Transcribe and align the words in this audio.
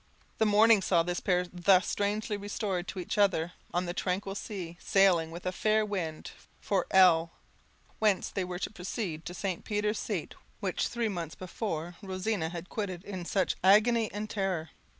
The 0.39 0.47
morning 0.47 0.81
saw 0.81 1.03
this 1.03 1.19
pair 1.19 1.45
thus 1.53 1.87
strangely 1.87 2.35
restored 2.35 2.87
to 2.87 2.97
each 2.97 3.19
other 3.19 3.53
on 3.71 3.85
the 3.85 3.93
tranquil 3.93 4.33
sea, 4.33 4.77
sailing 4.81 5.29
with 5.29 5.45
a 5.45 5.51
fair 5.51 5.85
wind 5.85 6.31
for 6.59 6.87
L, 6.89 7.33
whence 7.99 8.29
they 8.29 8.43
were 8.43 8.57
to 8.57 8.71
proceed 8.71 9.25
to 9.27 9.35
Sir 9.35 9.57
Peter's 9.57 9.99
seat, 9.99 10.33
which, 10.59 10.87
three 10.87 11.07
months 11.07 11.35
before, 11.35 11.97
Rosina 12.01 12.49
had 12.49 12.67
quitted 12.67 13.03
in 13.05 13.25
such 13.25 13.55
agony 13.63 14.09
and 14.11 14.27
terror. 14.27 14.71